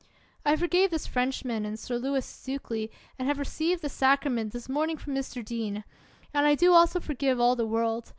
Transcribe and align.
I 0.43 0.55
forgave 0.55 0.89
this 0.89 1.05
Frenchman 1.05 1.63
and 1.63 1.77
Sir 1.79 1.99
Lewis 1.99 2.25
Stukely, 2.25 2.89
and 3.19 3.27
have 3.27 3.37
received 3.37 3.83
the 3.83 3.87
sacrament 3.89 4.51
this 4.51 4.67
morning 4.67 4.97
from 4.97 5.13
Mr. 5.13 5.45
Dean; 5.45 5.83
and 6.33 6.47
I 6.47 6.55
do 6.55 6.73
also 6.73 6.99
forgive 6.99 7.39
all 7.39 7.55
the 7.55 7.67
world. 7.67 8.09